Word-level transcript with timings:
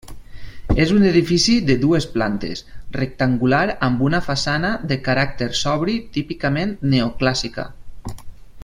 És 0.85 0.93
un 0.93 1.03
edifici 1.09 1.57
de 1.67 1.75
dues 1.83 2.07
plantes, 2.15 2.63
rectangular 2.97 3.61
amb 3.89 4.03
una 4.09 4.23
façana 4.31 4.73
de 4.93 4.99
caràcter 5.09 5.49
sobri 5.63 5.99
típicament 6.17 6.75
neoclàssica. 6.97 7.69